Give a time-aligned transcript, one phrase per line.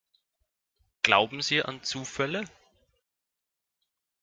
[1.03, 2.45] Glauben Sie an Zufälle?